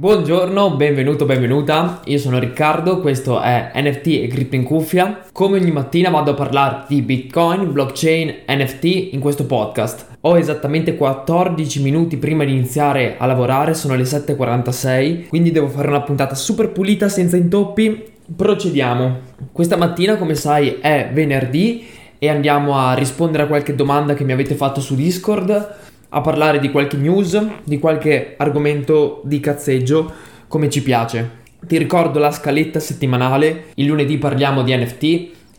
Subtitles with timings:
[0.00, 2.00] Buongiorno, benvenuto, benvenuta.
[2.06, 5.26] Io sono Riccardo, questo è NFT e Crypto in cuffia.
[5.30, 10.16] Come ogni mattina vado a parlare di Bitcoin, blockchain, NFT in questo podcast.
[10.22, 15.88] Ho esattamente 14 minuti prima di iniziare a lavorare, sono le 7:46, quindi devo fare
[15.88, 18.02] una puntata super pulita senza intoppi.
[18.34, 19.18] Procediamo.
[19.52, 21.84] Questa mattina, come sai, è venerdì
[22.18, 25.79] e andiamo a rispondere a qualche domanda che mi avete fatto su Discord
[26.10, 30.12] a parlare di qualche news, di qualche argomento di cazzeggio
[30.48, 31.38] come ci piace.
[31.64, 35.02] Ti ricordo la scaletta settimanale, il lunedì parliamo di NFT,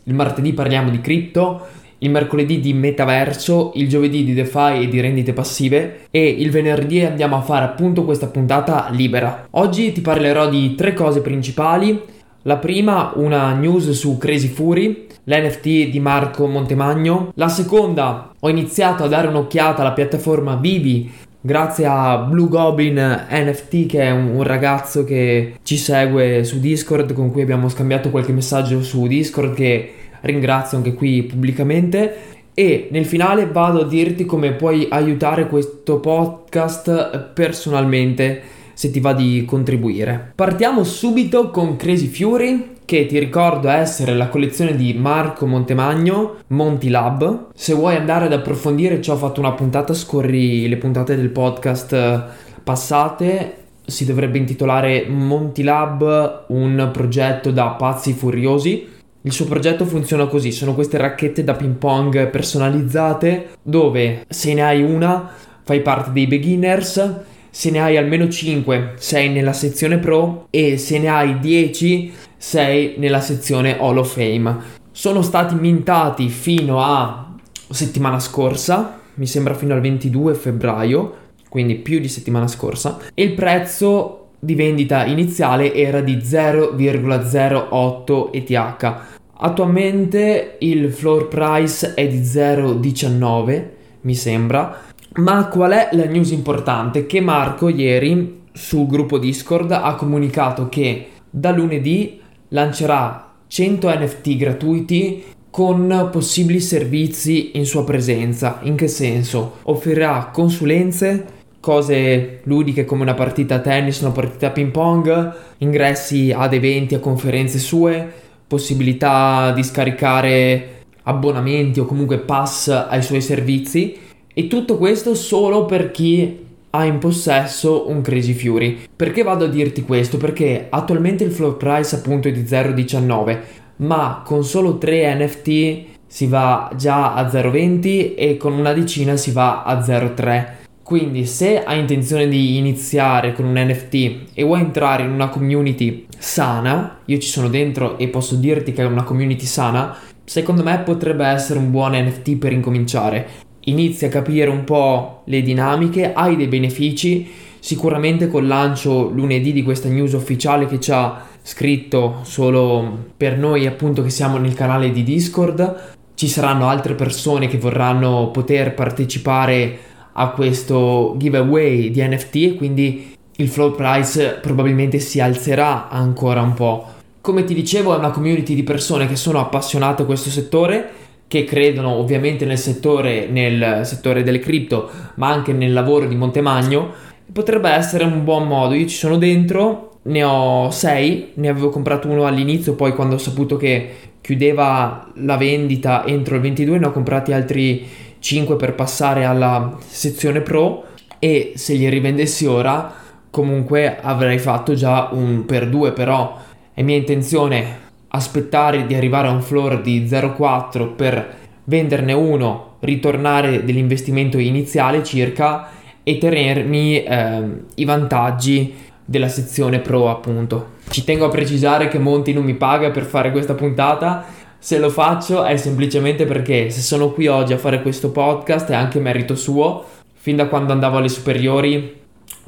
[0.04, 1.66] il martedì parliamo di cripto,
[1.98, 7.00] il mercoledì di metaverso, il giovedì di DeFi e di rendite passive e il venerdì
[7.04, 9.46] andiamo a fare appunto questa puntata libera.
[9.52, 12.11] Oggi ti parlerò di tre cose principali.
[12.44, 17.30] La prima, una news su Crazy Fury, l'NFT di Marco Montemagno.
[17.36, 21.08] La seconda, ho iniziato a dare un'occhiata alla piattaforma Vivi
[21.40, 27.12] grazie a Blue Goblin NFT che è un, un, ragazzo che ci segue su Discord
[27.12, 32.16] con cui abbiamo scambiato qualche messaggio su Discord che ringrazio anche qui pubblicamente
[32.54, 38.42] e nel finale vado a dirti come puoi aiutare questo podcast personalmente
[38.74, 40.32] se ti va di contribuire.
[40.34, 46.88] Partiamo subito con Crazy Fury che ti ricordo essere la collezione di Marco Montemagno, Monty
[46.88, 47.48] Lab.
[47.54, 51.92] Se vuoi andare ad approfondire ci ho fatto una puntata, scorri le puntate del podcast
[51.92, 52.22] eh,
[52.62, 53.56] passate.
[53.84, 58.88] Si dovrebbe intitolare Monty Lab, un progetto da pazzi furiosi.
[59.22, 64.62] Il suo progetto funziona così, sono queste racchette da ping pong personalizzate dove se ne
[64.62, 65.30] hai una
[65.64, 67.20] fai parte dei beginners,
[67.54, 72.94] se ne hai almeno 5 sei nella sezione pro e se ne hai 10 sei
[72.96, 74.56] nella sezione Hall of Fame.
[74.90, 77.34] Sono stati mintati fino a
[77.68, 81.14] settimana scorsa, mi sembra fino al 22 febbraio,
[81.50, 88.94] quindi più di settimana scorsa, e il prezzo di vendita iniziale era di 0,08 ETH.
[89.36, 93.64] Attualmente il floor price è di 0,19,
[94.00, 94.88] mi sembra.
[95.14, 97.04] Ma qual è la news importante?
[97.04, 102.18] Che Marco ieri sul gruppo Discord ha comunicato che da lunedì
[102.48, 108.60] lancerà 100 NFT gratuiti con possibili servizi in sua presenza.
[108.62, 109.56] In che senso?
[109.64, 111.26] Offrirà consulenze,
[111.60, 116.94] cose ludiche come una partita a tennis, una partita a ping pong, ingressi ad eventi,
[116.94, 118.10] a conferenze sue,
[118.46, 120.68] possibilità di scaricare
[121.02, 126.98] abbonamenti o comunque pass ai suoi servizi e tutto questo solo per chi ha in
[126.98, 128.78] possesso un Crazy Fury.
[128.94, 130.16] Perché vado a dirti questo?
[130.16, 133.38] Perché attualmente il floor price appunto è di 0,19,
[133.76, 139.32] ma con solo 3 NFT si va già a 0,20 e con una decina si
[139.32, 140.60] va a 0,3.
[140.82, 146.06] Quindi se hai intenzione di iniziare con un NFT e vuoi entrare in una community
[146.18, 150.78] sana, io ci sono dentro e posso dirti che è una community sana, secondo me
[150.80, 156.36] potrebbe essere un buon NFT per incominciare inizi a capire un po' le dinamiche, hai
[156.36, 157.30] dei benefici.
[157.58, 163.66] Sicuramente col lancio lunedì di questa news ufficiale che ci ha scritto solo per noi
[163.66, 169.78] appunto che siamo nel canale di Discord, ci saranno altre persone che vorranno poter partecipare
[170.12, 176.54] a questo giveaway di NFT e quindi il flow price probabilmente si alzerà ancora un
[176.54, 176.86] po'.
[177.20, 180.90] Come ti dicevo è una community di persone che sono appassionate a questo settore
[181.32, 186.92] che credono ovviamente nel settore, nel settore delle cripto, ma anche nel lavoro di Montemagno,
[187.32, 188.74] potrebbe essere un buon modo.
[188.74, 193.18] Io ci sono dentro, ne ho 6, ne avevo comprato uno all'inizio, poi quando ho
[193.18, 197.88] saputo che chiudeva la vendita entro il 22 ne ho comprati altri
[198.18, 200.84] 5 per passare alla sezione pro
[201.18, 202.92] e se li rivendessi ora
[203.30, 206.38] comunque avrei fatto già un per 2 però
[206.74, 207.80] è mia intenzione
[208.14, 215.68] aspettare di arrivare a un floor di 0,4 per venderne uno, ritornare dell'investimento iniziale circa
[216.02, 217.42] e tenermi eh,
[217.76, 218.74] i vantaggi
[219.04, 220.80] della sezione pro appunto.
[220.88, 224.24] Ci tengo a precisare che Monti non mi paga per fare questa puntata,
[224.58, 228.74] se lo faccio è semplicemente perché se sono qui oggi a fare questo podcast è
[228.74, 229.84] anche merito suo,
[230.14, 232.00] fin da quando andavo alle superiori,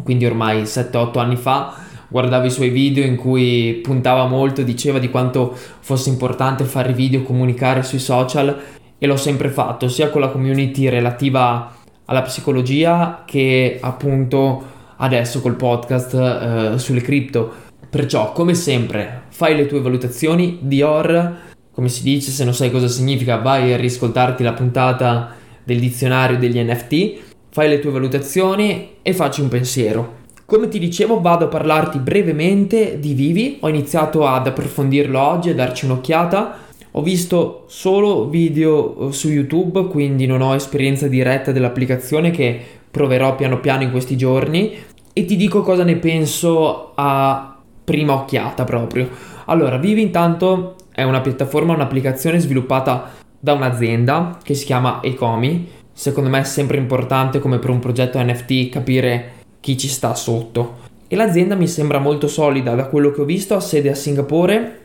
[0.02, 1.74] quindi ormai 7-8 anni fa,
[2.14, 7.24] guardavo i suoi video in cui puntava molto, diceva di quanto fosse importante fare video,
[7.24, 8.56] comunicare sui social
[8.96, 11.74] e l'ho sempre fatto, sia con la community relativa
[12.04, 14.62] alla psicologia che appunto
[14.98, 17.52] adesso col podcast eh, sulle cripto.
[17.90, 20.58] Perciò, come sempre, fai le tue valutazioni.
[20.60, 21.36] Dior,
[21.72, 25.34] come si dice, se non sai cosa significa, vai a riscoltarti la puntata
[25.64, 30.22] del dizionario degli NFT, fai le tue valutazioni e facci un pensiero.
[30.46, 35.54] Come ti dicevo vado a parlarti brevemente di Vivi, ho iniziato ad approfondirlo oggi, a
[35.54, 36.58] darci un'occhiata.
[36.92, 42.60] Ho visto solo video eh, su YouTube, quindi non ho esperienza diretta dell'applicazione che
[42.90, 44.76] proverò piano piano in questi giorni
[45.14, 49.08] e ti dico cosa ne penso a prima occhiata proprio.
[49.46, 55.68] Allora, Vivi intanto è una piattaforma, un'applicazione sviluppata da un'azienda che si chiama Ecomi.
[55.90, 60.82] Secondo me è sempre importante come per un progetto NFT capire chi ci sta sotto.
[61.08, 64.80] E l'azienda mi sembra molto solida da quello che ho visto, ha sede a Singapore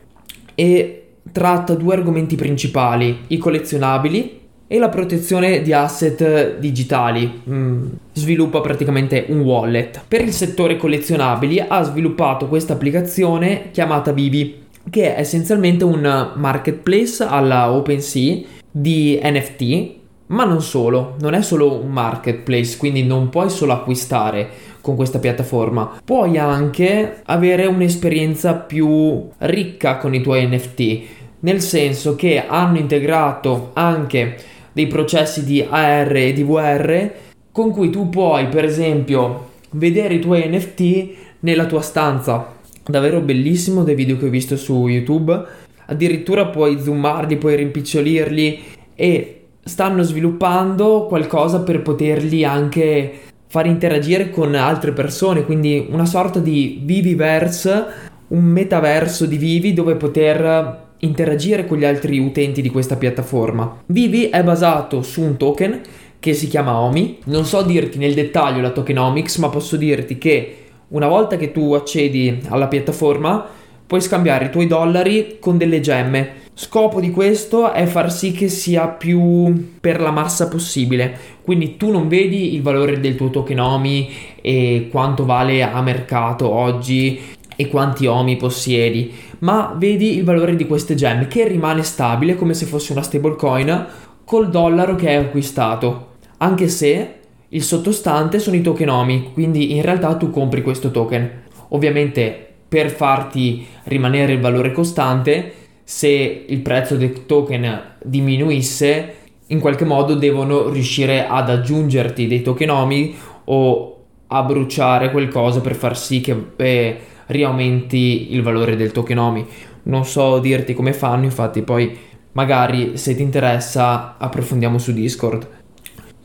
[0.56, 7.42] e tratta due argomenti principali, i collezionabili e la protezione di asset digitali.
[7.50, 10.02] Mm, sviluppa praticamente un wallet.
[10.08, 17.22] Per il settore collezionabili ha sviluppato questa applicazione chiamata Vivi, che è essenzialmente un marketplace
[17.22, 19.98] alla OpenSea di NFT,
[20.30, 25.20] ma non solo, non è solo un marketplace, quindi non puoi solo acquistare con questa
[25.20, 31.00] piattaforma, puoi anche avere un'esperienza più ricca con i tuoi NFT,
[31.42, 34.38] nel senso che hanno integrato anche
[34.72, 37.12] dei processi di AR e di VR
[37.52, 41.10] con cui tu puoi, per esempio, vedere i tuoi NFT
[41.42, 42.56] nella tua stanza.
[42.84, 45.46] Davvero bellissimo dei video che ho visto su YouTube.
[45.86, 48.64] Addirittura puoi zoomarli, puoi rimpicciolirli
[48.96, 56.40] e stanno sviluppando qualcosa per poterli anche far interagire con altre persone, quindi una sorta
[56.40, 57.86] di Viviverse,
[58.28, 63.82] un metaverso di Vivi dove poter interagire con gli altri utenti di questa piattaforma.
[63.88, 65.82] Vivi è basato su un token
[66.20, 67.20] che si chiama OMI.
[67.26, 70.58] Non so dirti nel dettaglio la tokenomics, ma posso dirti che
[70.90, 73.48] una volta che tu accedi alla piattaforma
[73.88, 76.48] puoi scambiare i tuoi dollari con delle gemme.
[76.62, 81.18] Scopo di questo è far sì che sia più per la massa possibile.
[81.42, 84.10] Quindi tu non vedi il valore del tuo token OMI
[84.42, 87.18] e quanto vale a mercato oggi
[87.56, 89.10] e quanti OMI possiedi,
[89.40, 93.86] ma vedi il valore di queste gemme che rimane stabile come se fosse una stablecoin
[94.26, 97.14] col dollaro che hai acquistato, anche se
[97.48, 101.44] il sottostante sono i token OMI, quindi in realtà tu compri questo token.
[101.70, 105.54] Ovviamente per farti rimanere il valore costante,
[105.90, 109.16] se il prezzo del token diminuisse,
[109.48, 113.16] in qualche modo devono riuscire ad aggiungerti dei token OMI
[113.46, 119.48] o a bruciare qualcosa per far sì che eh, riaumenti il valore del token OMI.
[119.84, 121.98] Non so dirti come fanno, infatti poi
[122.34, 125.48] magari se ti interessa approfondiamo su Discord.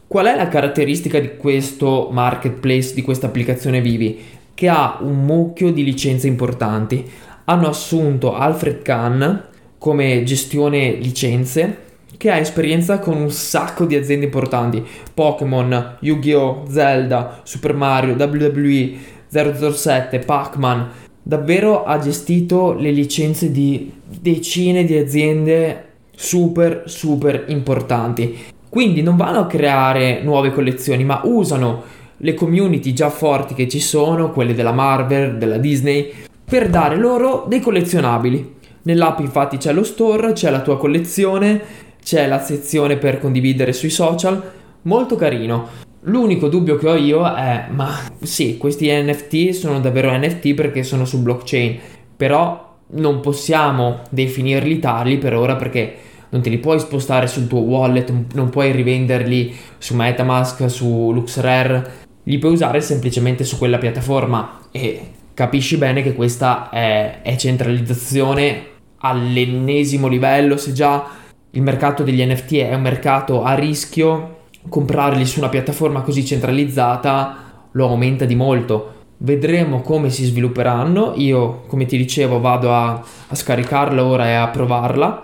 [0.06, 4.22] Qual è la caratteristica di questo marketplace, di questa applicazione Vivi?
[4.52, 7.11] Che ha un mucchio di licenze importanti.
[7.46, 9.52] Hanno assunto Alfred Kahn
[9.85, 11.77] come gestione licenze
[12.17, 14.83] che ha esperienza con un sacco di aziende importanti
[15.13, 18.95] Pokémon, Yu-Gi-Oh!, Zelda, Super Mario, WWE,
[19.29, 20.89] 007, Pac-Man,
[21.23, 28.39] davvero ha gestito le licenze di decine di aziende super super importanti.
[28.71, 31.83] Quindi non vanno a creare nuove collezioni, ma usano
[32.17, 36.11] le community già forti che ci sono, quelle della Marvel, della Disney,
[36.43, 38.63] per dare loro dei collezionabili.
[38.85, 41.61] Nell'app infatti c'è lo store, c'è la tua collezione,
[42.03, 44.43] c'è la sezione per condividere sui social,
[44.83, 45.83] molto carino.
[46.03, 51.07] L'unico dubbio che ho io è, ma sì, questi NFT sono davvero NFT perché sono
[51.07, 51.79] su blockchain,
[52.15, 55.97] però non possiamo definirli tali per ora perché
[56.29, 62.03] non te li puoi spostare sul tuo wallet, non puoi rivenderli su Metamask, su LuxRare,
[62.25, 68.73] li puoi usare semplicemente su quella piattaforma e capisci bene che questa è, è centralizzazione
[69.04, 71.06] all'ennesimo livello, se già
[71.50, 77.68] il mercato degli NFT è un mercato a rischio, comprarli su una piattaforma così centralizzata
[77.73, 78.92] lo aumenta di molto.
[79.18, 81.12] Vedremo come si svilupperanno.
[81.16, 85.23] Io, come ti dicevo, vado a, a scaricarla ora e a provarla,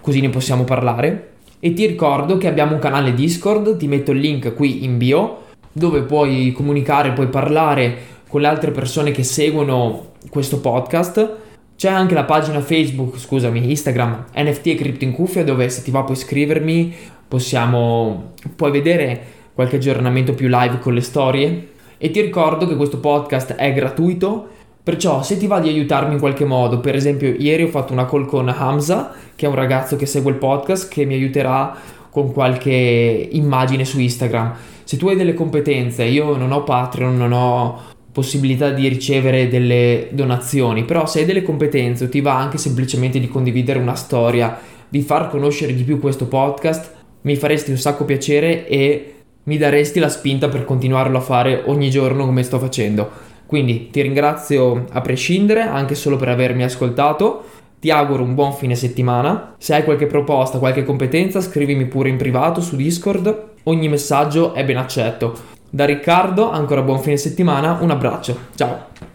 [0.00, 1.32] così ne possiamo parlare.
[1.60, 5.44] E ti ricordo che abbiamo un canale Discord, ti metto il link qui in bio,
[5.72, 11.44] dove puoi comunicare, puoi parlare con le altre persone che seguono questo podcast.
[11.76, 15.90] C'è anche la pagina Facebook, scusami, Instagram, NFT e Crypto in Cuffia, dove se ti
[15.90, 16.94] va puoi scrivermi,
[17.28, 19.20] possiamo, puoi vedere
[19.52, 21.68] qualche aggiornamento più live con le storie.
[21.98, 24.48] E ti ricordo che questo podcast è gratuito,
[24.82, 28.06] perciò se ti va di aiutarmi in qualche modo, per esempio ieri ho fatto una
[28.06, 31.76] call con Hamza, che è un ragazzo che segue il podcast, che mi aiuterà
[32.08, 34.54] con qualche immagine su Instagram.
[34.84, 37.80] Se tu hai delle competenze, io non ho Patreon, non ho
[38.16, 43.20] possibilità di ricevere delle donazioni, però se hai delle competenze o ti va anche semplicemente
[43.20, 44.58] di condividere una storia,
[44.88, 49.98] di far conoscere di più questo podcast, mi faresti un sacco piacere e mi daresti
[50.00, 53.10] la spinta per continuarlo a fare ogni giorno come sto facendo.
[53.44, 57.44] Quindi ti ringrazio a prescindere, anche solo per avermi ascoltato.
[57.78, 59.56] Ti auguro un buon fine settimana.
[59.58, 63.48] Se hai qualche proposta, qualche competenza, scrivimi pure in privato su Discord.
[63.64, 65.55] Ogni messaggio è ben accetto.
[65.68, 68.36] Da Riccardo, ancora buon fine settimana, un abbraccio.
[68.54, 69.14] Ciao.